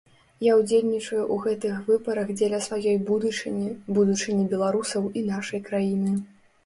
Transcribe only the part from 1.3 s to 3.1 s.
гэтых выбарах дзеля сваёй